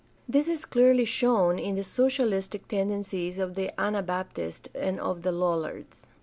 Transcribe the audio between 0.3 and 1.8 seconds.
is clearly shown in